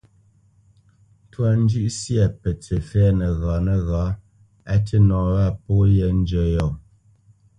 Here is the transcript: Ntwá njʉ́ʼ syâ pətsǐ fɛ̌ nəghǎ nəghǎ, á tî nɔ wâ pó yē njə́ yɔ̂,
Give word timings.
Ntwá 1.27 1.49
njʉ́ʼ 1.61 1.89
syâ 1.99 2.23
pətsǐ 2.41 2.75
fɛ̌ 2.87 3.05
nəghǎ 3.19 3.55
nəghǎ, 3.65 4.03
á 4.73 4.75
tî 4.85 4.97
nɔ 5.07 5.17
wâ 5.31 5.43
pó 5.63 5.73
yē 5.95 6.07
njə́ 6.19 6.45
yɔ̂, 6.55 6.71